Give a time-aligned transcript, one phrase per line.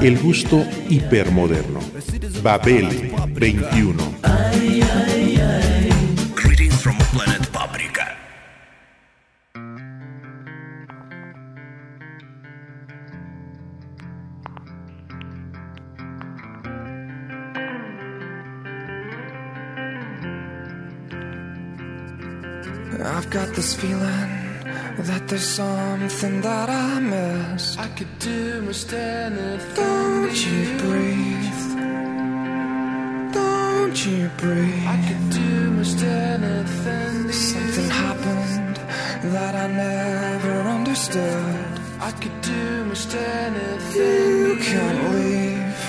[0.00, 1.80] El gusto hipermoderno.
[2.42, 4.18] Babel 21.
[6.34, 8.16] Greetings from planet Paprika.
[23.04, 24.51] I've got this feeling
[24.98, 27.76] that there's something that I miss.
[27.78, 29.74] I could do most anything.
[29.74, 31.62] Don't you breathe?
[33.32, 34.86] Don't you breathe?
[34.94, 37.32] I could do most anything.
[37.32, 38.76] Something happened
[39.34, 41.80] that I never understood.
[42.00, 44.46] I could do most anything.
[44.46, 45.82] You can't leave.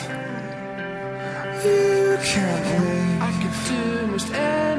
[1.66, 3.22] You can't leave.
[3.28, 4.73] I could do most anything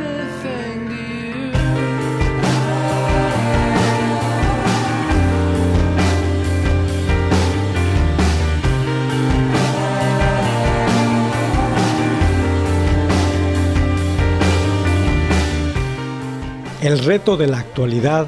[16.85, 18.27] El reto de la actualidad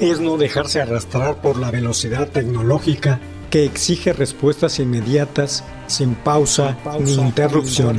[0.00, 3.20] es no dejarse arrastrar por la velocidad tecnológica
[3.50, 7.98] que exige respuestas inmediatas, sin pausa, ni interrupción.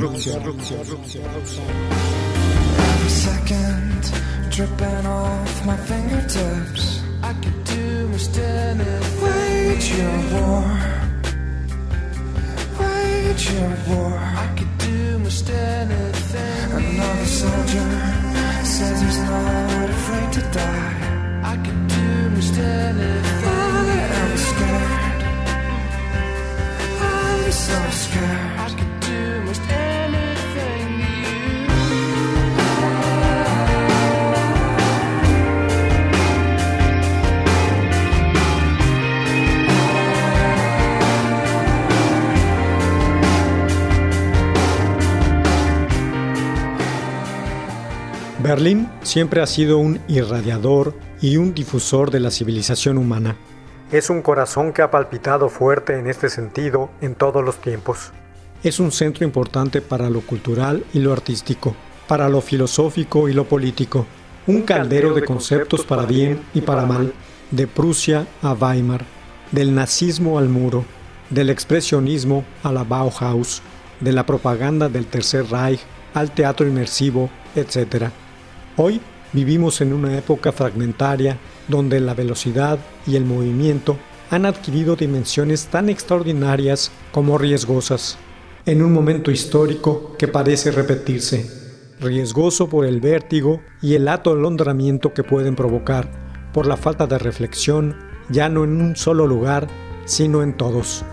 [16.72, 18.19] Another soldier
[18.80, 20.96] says he's not afraid to die.
[21.52, 23.48] I could do most anything.
[23.48, 25.22] I am scared.
[27.12, 28.89] I'm so scared.
[48.50, 53.36] Berlín siempre ha sido un irradiador y un difusor de la civilización humana.
[53.92, 58.10] Es un corazón que ha palpitado fuerte en este sentido en todos los tiempos.
[58.64, 61.76] Es un centro importante para lo cultural y lo artístico,
[62.08, 64.04] para lo filosófico y lo político,
[64.48, 67.12] un caldero de conceptos para bien y para mal,
[67.52, 69.04] de Prusia a Weimar,
[69.52, 70.84] del nazismo al muro,
[71.28, 73.62] del expresionismo a la Bauhaus,
[74.00, 75.78] de la propaganda del Tercer Reich
[76.14, 78.10] al teatro inmersivo, etc.
[78.82, 78.98] Hoy
[79.34, 81.36] vivimos en una época fragmentaria
[81.68, 83.98] donde la velocidad y el movimiento
[84.30, 88.16] han adquirido dimensiones tan extraordinarias como riesgosas,
[88.64, 91.46] en un momento histórico que parece repetirse,
[92.00, 96.10] riesgoso por el vértigo y el atolondramiento que pueden provocar,
[96.54, 97.98] por la falta de reflexión,
[98.30, 99.68] ya no en un solo lugar,
[100.06, 101.04] sino en todos.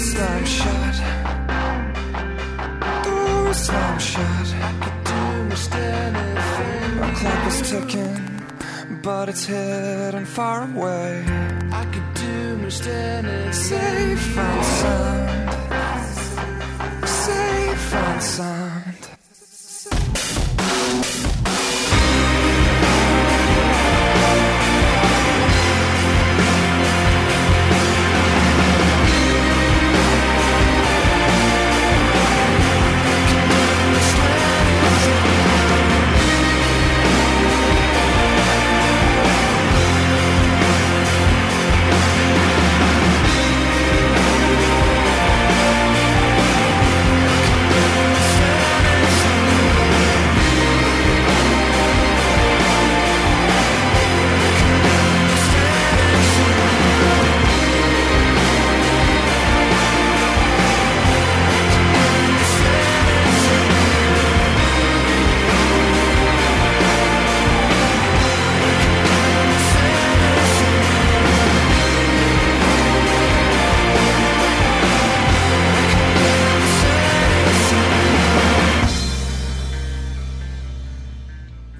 [0.00, 0.96] Doors slam shut.
[3.04, 4.48] Doors slam shut.
[4.54, 5.20] I could do
[5.76, 7.14] anything.
[7.16, 8.20] Clock is ticking,
[9.02, 11.24] but it's hidden far away.
[11.70, 13.52] I could do most anything.
[13.52, 15.50] Safe and sound.
[17.06, 18.79] Safe and sound.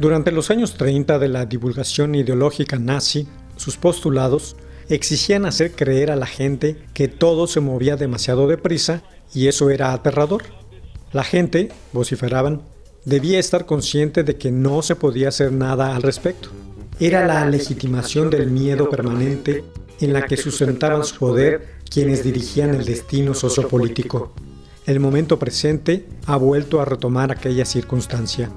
[0.00, 4.56] Durante los años 30 de la divulgación ideológica nazi, sus postulados
[4.88, 9.02] exigían hacer creer a la gente que todo se movía demasiado deprisa
[9.34, 10.44] y eso era aterrador.
[11.12, 12.62] La gente, vociferaban,
[13.04, 16.48] debía estar consciente de que no se podía hacer nada al respecto.
[16.98, 19.64] Era la legitimación del miedo permanente
[20.00, 24.32] en la que sustentaban su poder quienes dirigían el destino sociopolítico.
[24.86, 28.50] El momento presente ha vuelto a retomar aquella circunstancia.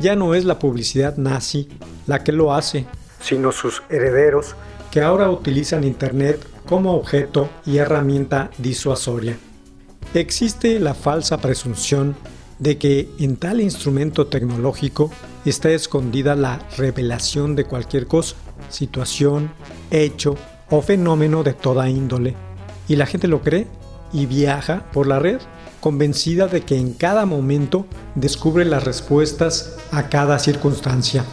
[0.00, 1.68] Ya no es la publicidad nazi
[2.06, 2.86] la que lo hace,
[3.20, 4.56] sino sus herederos
[4.90, 9.36] que ahora utilizan Internet como objeto y herramienta disuasoria.
[10.14, 12.14] Existe la falsa presunción
[12.58, 15.10] de que en tal instrumento tecnológico
[15.44, 18.36] está escondida la revelación de cualquier cosa,
[18.68, 19.50] situación,
[19.90, 20.36] hecho
[20.70, 22.34] o fenómeno de toda índole.
[22.88, 23.66] Y la gente lo cree
[24.12, 25.40] y viaja por la red,
[25.84, 27.84] convencida de que en cada momento
[28.14, 31.26] descubre las respuestas a cada circunstancia.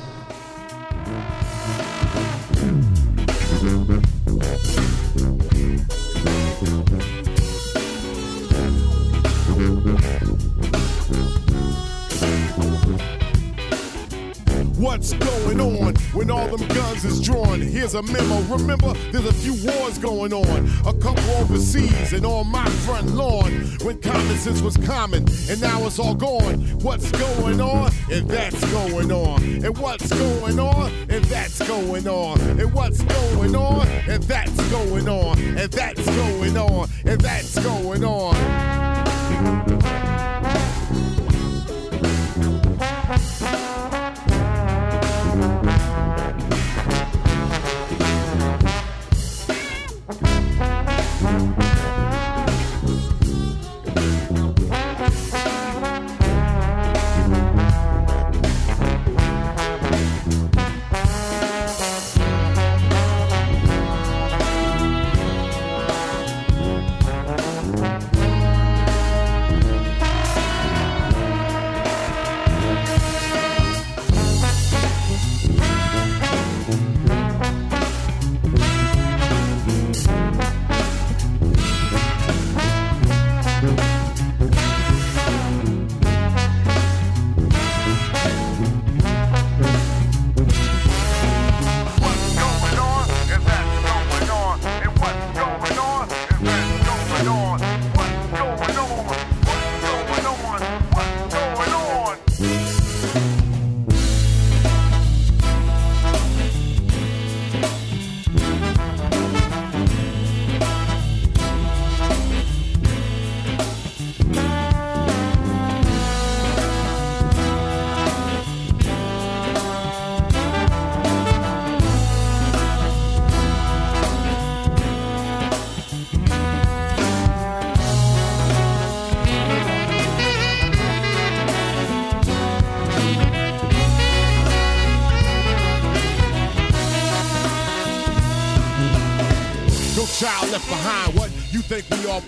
[17.02, 17.62] Guns is drawn?
[17.62, 18.42] Here's a memo.
[18.42, 20.70] Remember, there's a few wars going on.
[20.86, 23.52] A couple overseas and on my front lawn.
[23.84, 26.60] When common sense was common, and now it's all gone.
[26.82, 27.92] What's going on?
[28.12, 29.42] And that's going on.
[29.44, 30.92] And what's going on?
[31.10, 32.40] And that's going on.
[32.40, 33.88] And what's going on?
[33.88, 35.40] And that's going on.
[35.40, 36.90] And that's going on.
[37.06, 38.36] And that's going on.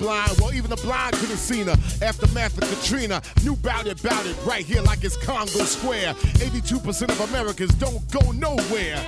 [0.03, 0.37] Blind?
[0.39, 1.77] Well, even the blind could have seen her.
[2.01, 3.21] Aftermath of Katrina.
[3.43, 6.13] Knew about it, about it, right here like it's Congo Square.
[6.43, 8.99] 82% of Americans don't go nowhere.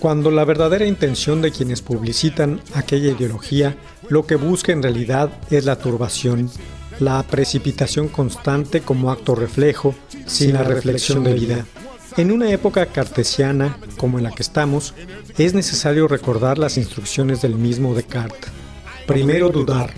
[0.00, 3.76] Cuando la verdadera intención de quienes publicitan aquella ideología
[4.08, 6.48] lo que busca en realidad es la turbación,
[7.00, 9.94] la precipitación constante como acto reflejo,
[10.26, 11.66] sin la reflexión de vida.
[12.16, 14.94] En una época cartesiana como en la que estamos,
[15.36, 18.50] es necesario recordar las instrucciones del mismo Descartes.
[19.06, 19.92] Primero dudar,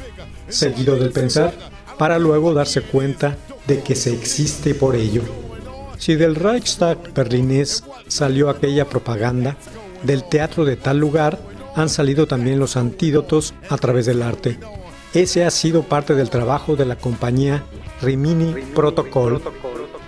[0.49, 1.55] seguido del pensar,
[1.97, 3.37] para luego darse cuenta
[3.67, 5.23] de que se existe por ello.
[5.99, 9.57] Si del Reichstag berlinés salió aquella propaganda,
[10.02, 11.38] del teatro de tal lugar
[11.75, 14.59] han salido también los antídotos a través del arte.
[15.15, 17.65] Ese ha sido parte del trabajo de la compañía
[18.03, 19.41] Rimini Protocol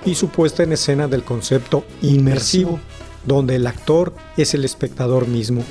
[0.05, 2.79] y su puesta en escena del concepto inmersivo,
[3.25, 5.65] donde el actor es el espectador mismo,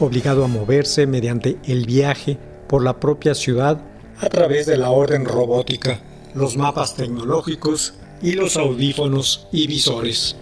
[0.00, 2.38] obligado a moverse mediante el viaje
[2.68, 3.82] por la propia ciudad
[4.18, 6.00] a través de la orden robótica,
[6.34, 10.36] los mapas tecnológicos y los audífonos y visores.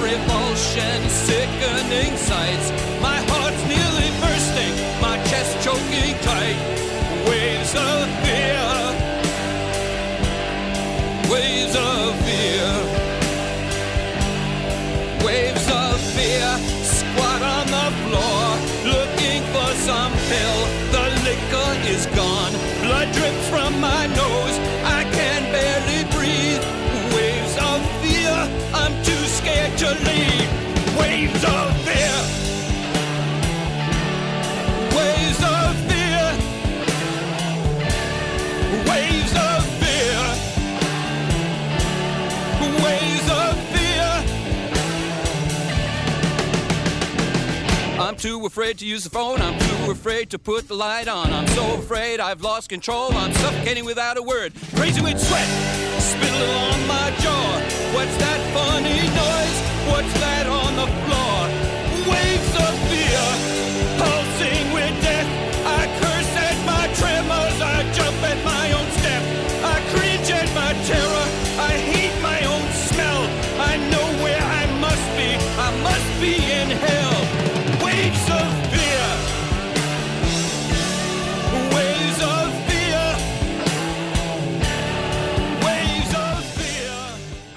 [0.00, 2.70] Revulsion, sickening sights.
[48.20, 49.40] Too afraid to use the phone.
[49.40, 51.32] I'm too afraid to put the light on.
[51.32, 53.12] I'm so afraid I've lost control.
[53.14, 54.52] I'm suffocating without a word.
[54.74, 55.48] Crazy with sweat.
[56.00, 57.52] Spittle along my jaw.
[57.94, 59.58] What's that funny noise?
[59.90, 61.29] What's that on the floor?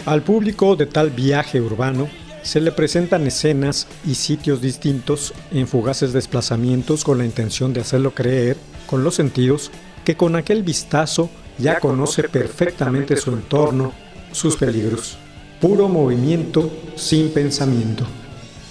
[0.06, 2.10] Al público de tal viaje urbano
[2.42, 8.14] se le presentan escenas y sitios distintos en fugaces desplazamientos con la intención de hacerlo
[8.14, 9.72] creer, con los sentidos,
[10.04, 13.94] que con aquel vistazo ya conoce perfectamente su entorno,
[14.34, 15.18] sus peligros.
[15.62, 18.06] Puro movimiento sin pensamiento.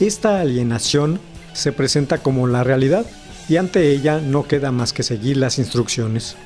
[0.00, 1.18] Esta alienación
[1.54, 3.06] se presenta como la realidad
[3.48, 6.36] y ante ella no queda más que seguir las instrucciones.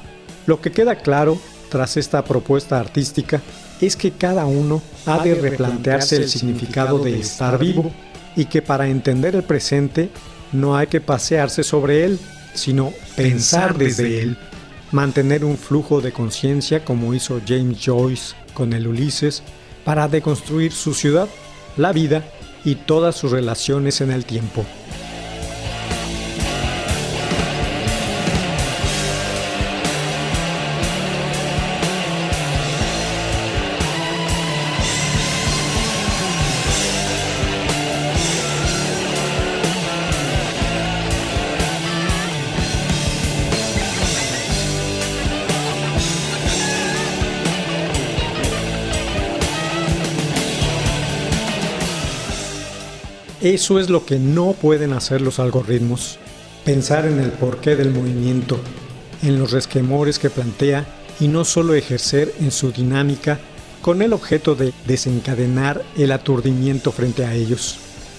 [0.46, 1.40] Lo que queda claro
[1.70, 3.42] tras esta propuesta artística
[3.80, 7.92] es que cada uno ha de replantearse el significado de estar vivo
[8.34, 10.10] y que para entender el presente
[10.52, 12.18] no hay que pasearse sobre él,
[12.54, 14.38] sino pensar desde él,
[14.92, 19.42] mantener un flujo de conciencia como hizo James Joyce con el Ulises
[19.84, 21.28] para deconstruir su ciudad,
[21.76, 22.24] la vida
[22.64, 24.64] y todas sus relaciones en el tiempo.
[53.56, 56.18] Eso es lo que no pueden hacer los algoritmos.
[56.66, 58.60] Pensar en el porqué del movimiento,
[59.22, 60.84] en los resquemores que plantea
[61.20, 63.40] y no solo ejercer en su dinámica
[63.80, 67.78] con el objeto de desencadenar el aturdimiento frente a ellos.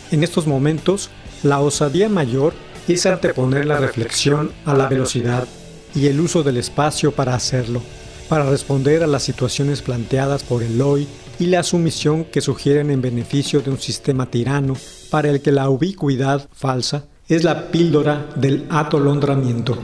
[0.09, 1.11] En estos momentos,
[1.43, 2.55] la osadía mayor
[2.87, 5.47] es anteponer la reflexión a la velocidad
[5.93, 7.83] y el uso del espacio para hacerlo,
[8.27, 11.07] para responder a las situaciones planteadas por el hoy
[11.39, 14.75] y la sumisión que sugieren en beneficio de un sistema tirano
[15.09, 19.77] para el que la ubicuidad falsa es la píldora del atolondramiento.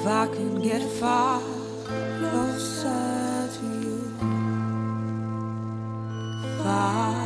[0.00, 1.40] If I could get far
[2.20, 3.98] closer to you,
[6.62, 7.16] far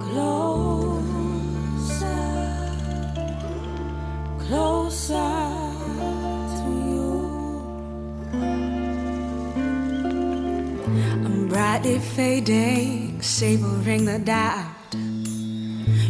[0.00, 1.12] closer,
[4.38, 5.34] closer
[6.58, 7.14] to you.
[11.26, 14.94] I'm brightly fading, savoring the doubt.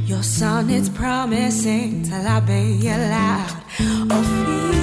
[0.06, 3.56] Your sun is promising till I be loud.
[4.08, 4.77] Oh, fear.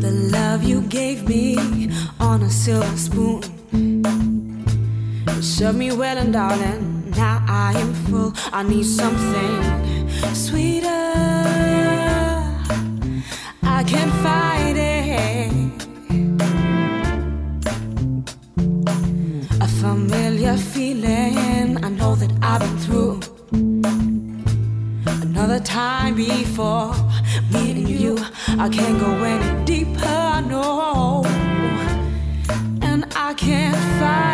[0.00, 1.46] The love you gave me
[2.20, 3.42] on a silver spoon.
[5.74, 6.83] Me well and darling
[8.56, 9.62] I need something
[10.32, 10.88] sweeter.
[13.62, 15.52] I can't fight it.
[19.60, 23.20] A familiar feeling, I know that I've been through
[25.22, 26.94] another time before
[27.52, 28.16] meeting you.
[28.48, 31.24] I can't go any deeper, no,
[32.82, 34.33] and I can't fight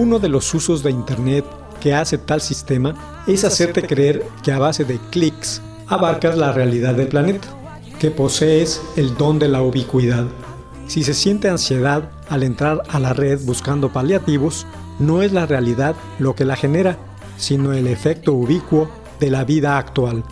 [0.00, 1.44] Uno de los usos de Internet
[1.78, 6.94] que hace tal sistema es hacerte creer que a base de clics abarcas la realidad
[6.94, 7.48] del planeta,
[7.98, 10.24] que posees el don de la ubicuidad.
[10.86, 14.66] Si se siente ansiedad al entrar a la red buscando paliativos,
[14.98, 16.96] no es la realidad lo que la genera,
[17.36, 18.88] sino el efecto ubicuo
[19.20, 20.24] de la vida actual.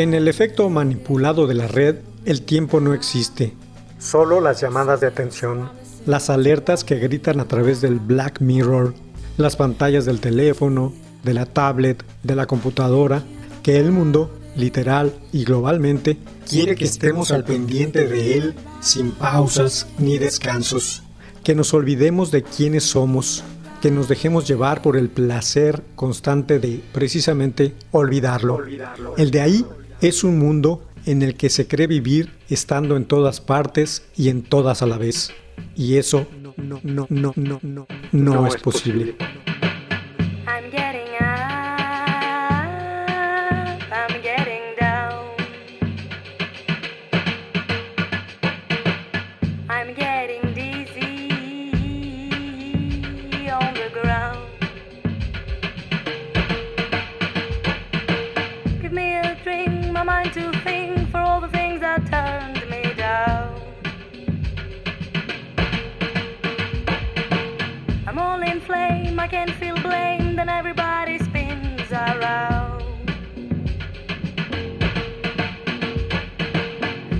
[0.00, 3.52] En el efecto manipulado de la red, el tiempo no existe.
[3.98, 5.68] Solo las llamadas de atención,
[6.06, 8.94] las alertas que gritan a través del Black Mirror,
[9.36, 13.22] las pantallas del teléfono, de la tablet, de la computadora,
[13.62, 16.16] que el mundo, literal y globalmente,
[16.48, 21.02] quiere que estemos al pendiente de él sin pausas ni descansos,
[21.44, 23.44] que nos olvidemos de quiénes somos,
[23.82, 28.60] que nos dejemos llevar por el placer constante de precisamente olvidarlo.
[29.18, 29.66] El de ahí
[30.00, 34.42] es un mundo en el que se cree vivir estando en todas partes y en
[34.42, 35.32] todas a la vez.
[35.76, 39.14] Y eso no, no, no, no, no, no, no es posible.
[58.90, 62.94] Give me a drink, my mind to think for all the things that turned me
[62.94, 63.60] down.
[68.06, 72.82] I'm all in flame, I can feel blame, then everybody spins around.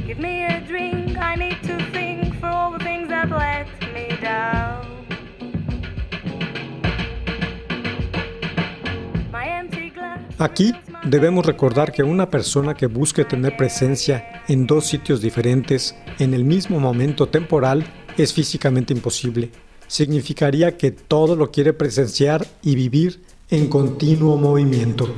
[0.07, 4.17] Give me a drink, I need to think for all the things that let me
[4.23, 4.87] down.
[10.39, 10.73] Aquí
[11.05, 16.45] debemos recordar que una persona que busque tener presencia en dos sitios diferentes en el
[16.45, 17.85] mismo momento temporal
[18.17, 19.51] es físicamente imposible.
[19.87, 25.09] Significaría que todo lo quiere presenciar y vivir en continuo movimiento.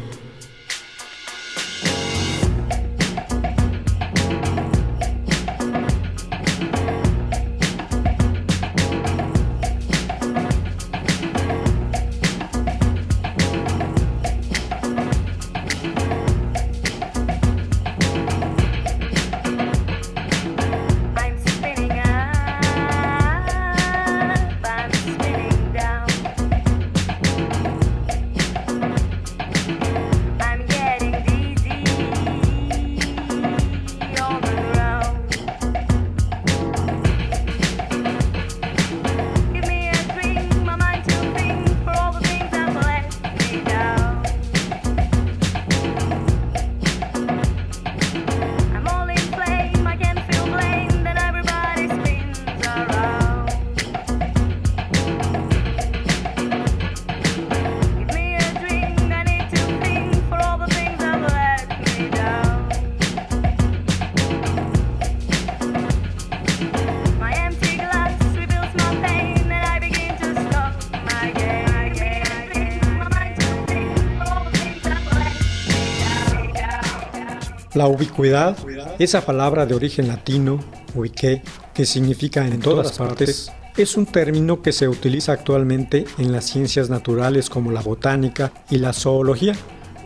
[77.75, 78.57] La ubicuidad,
[78.99, 80.61] esa palabra de origen latino,
[80.95, 86.45] ubique, que significa en todas partes, es un término que se utiliza actualmente en las
[86.45, 89.55] ciencias naturales como la botánica y la zoología,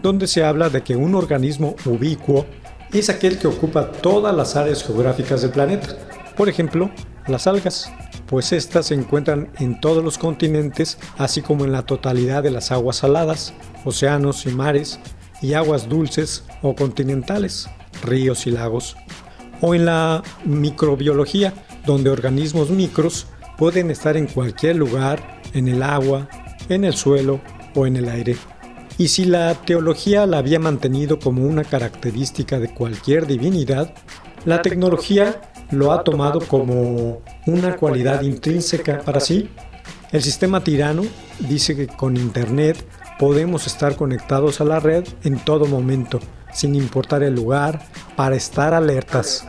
[0.01, 2.47] donde se habla de que un organismo ubicuo
[2.93, 5.89] es aquel que ocupa todas las áreas geográficas del planeta.
[6.37, 6.91] Por ejemplo,
[7.27, 7.91] las algas,
[8.27, 12.71] pues estas se encuentran en todos los continentes, así como en la totalidad de las
[12.71, 13.53] aguas saladas,
[13.85, 15.01] océanos y mares,
[15.43, 17.69] y aguas dulces o continentales,
[18.03, 18.97] ríos y lagos.
[19.61, 21.55] O en la microbiología,
[21.87, 26.29] donde organismos micros pueden estar en cualquier lugar, en el agua,
[26.69, 27.41] en el suelo
[27.75, 28.37] o en el aire.
[28.99, 33.93] Y si la teología la había mantenido como una característica de cualquier divinidad,
[34.45, 39.51] la tecnología lo ha tomado como una cualidad intrínseca para sí.
[40.13, 41.03] El sistema tirano
[41.41, 42.87] dice que con Internet
[43.19, 46.21] podemos estar conectados a la red en todo momento,
[46.53, 47.83] sin importar el lugar,
[48.17, 49.47] para estar alertas.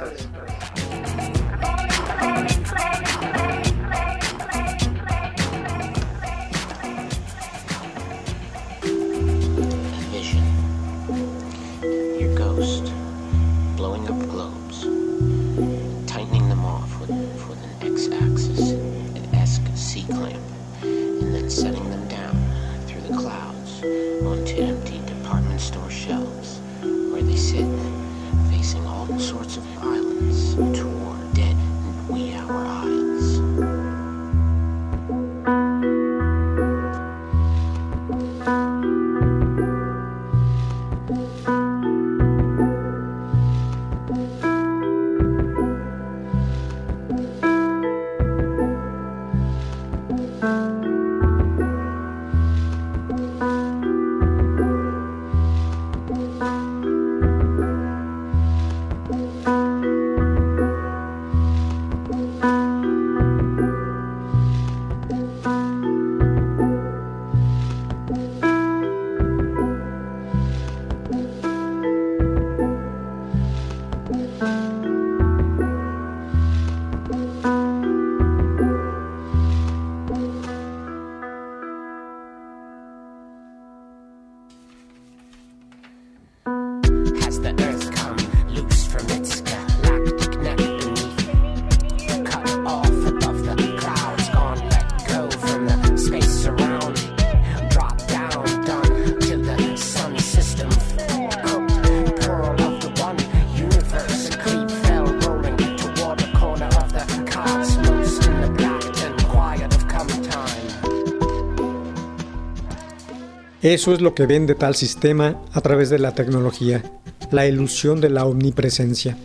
[113.64, 116.84] Eso es lo que vende tal sistema a través de la tecnología,
[117.32, 119.18] la ilusión de la omnipresencia.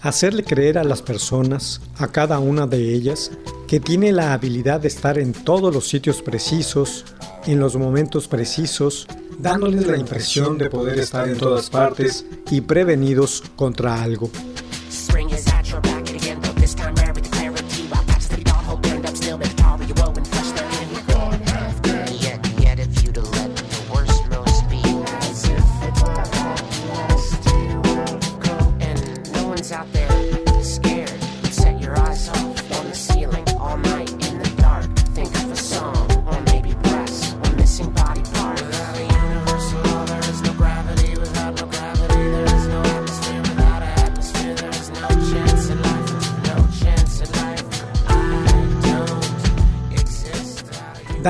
[0.00, 3.32] Hacerle creer a las personas, a cada una de ellas,
[3.66, 7.04] que tiene la habilidad de estar en todos los sitios precisos,
[7.46, 13.42] en los momentos precisos, dándoles la impresión de poder estar en todas partes y prevenidos
[13.56, 14.30] contra algo.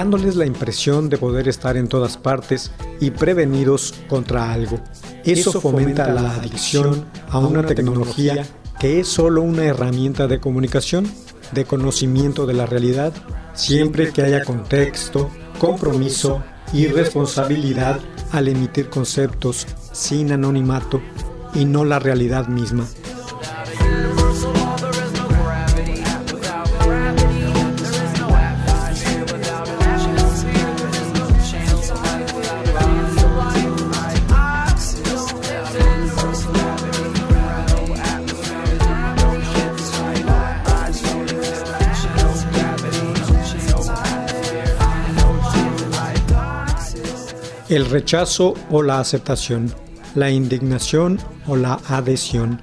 [0.03, 4.81] Dándoles la impresión de poder estar en todas partes y prevenidos contra algo.
[5.23, 8.45] Eso fomenta la adicción a una tecnología
[8.81, 11.09] que es solo una herramienta de comunicación,
[11.53, 13.13] de conocimiento de la realidad,
[13.55, 18.01] siempre que haya contexto, compromiso y responsabilidad
[18.33, 21.01] al emitir conceptos sin anonimato
[21.55, 22.89] y no la realidad misma.
[47.73, 49.75] El rechazo o la aceptación,
[50.15, 52.61] la indignación o la adhesión,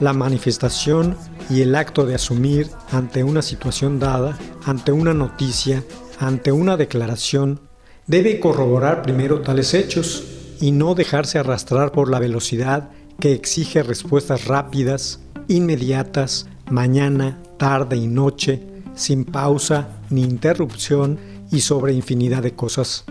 [0.00, 1.14] la manifestación
[1.50, 5.84] y el acto de asumir ante una situación dada, ante una noticia,
[6.18, 7.60] ante una declaración,
[8.06, 10.24] debe corroborar primero tales hechos
[10.58, 12.88] y no dejarse arrastrar por la velocidad
[13.20, 21.18] que exige respuestas rápidas, inmediatas, mañana, tarde y noche, sin pausa ni interrupción
[21.52, 23.04] y sobre infinidad de cosas.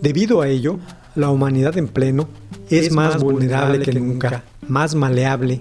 [0.00, 0.78] Debido a ello,
[1.14, 2.28] la humanidad en pleno
[2.70, 5.58] es, más vulnerable que nunca, más maleable.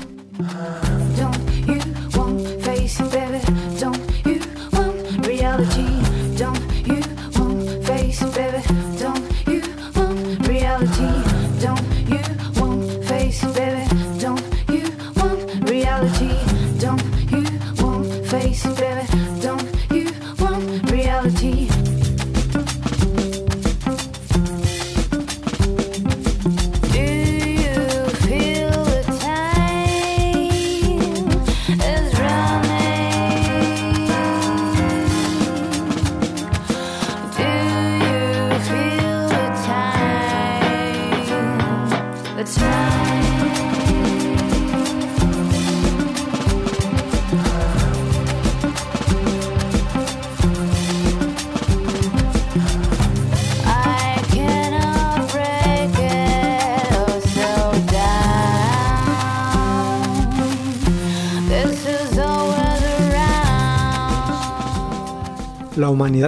[19.42, 20.06] Don't you
[20.48, 21.73] want reality?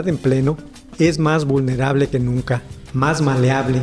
[0.03, 0.58] En pleno
[0.99, 2.62] es más vulnerable que nunca,
[2.93, 3.81] más maleable.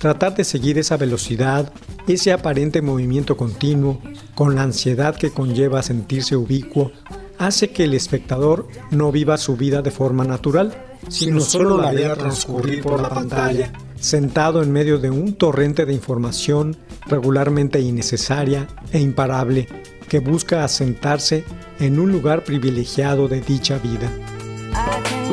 [0.00, 1.72] Tratar de seguir esa velocidad,
[2.06, 4.00] ese aparente movimiento continuo,
[4.34, 6.92] con la ansiedad que conlleva sentirse ubicuo,
[7.38, 10.74] hace que el espectador no viva su vida de forma natural,
[11.08, 15.94] sino solo la vea transcurrir por la pantalla, sentado en medio de un torrente de
[15.94, 19.68] información regularmente innecesaria e imparable
[20.08, 21.44] que busca asentarse
[21.80, 24.10] en un lugar privilegiado de dicha vida.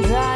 [0.02, 0.33] bright.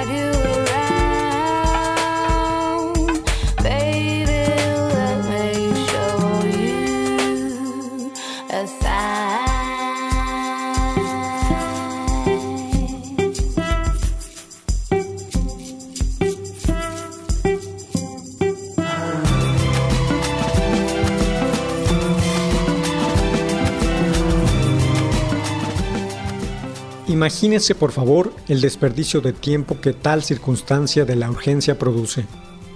[27.17, 32.27] Imagínense por favor el desperdicio de tiempo que tal circunstancia de la urgencia produce,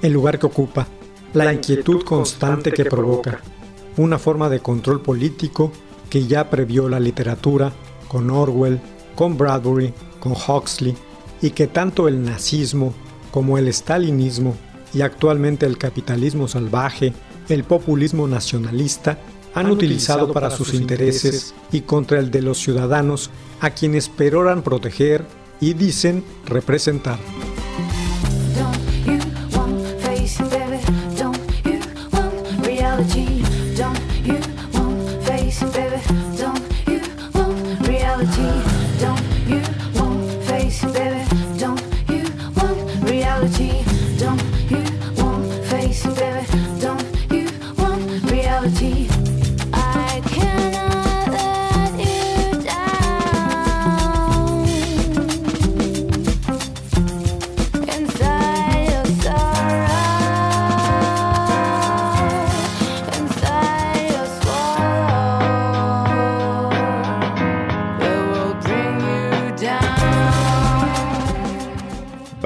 [0.02, 0.88] el lugar que ocupa,
[1.36, 3.40] la inquietud constante que provoca,
[3.98, 5.72] una forma de control político
[6.10, 7.72] que ya previó la literatura
[8.08, 8.82] con Orwell,
[9.14, 10.96] con Bradbury, con Huxley,
[11.40, 12.96] y que tanto el nazismo
[13.30, 14.56] como el stalinismo
[14.92, 17.14] y actualmente el capitalismo salvaje,
[17.48, 19.20] el populismo nacionalista,
[19.54, 25.26] han utilizado para sus intereses y contra el de los ciudadanos a quienes peroran proteger
[25.60, 27.20] y dicen representar.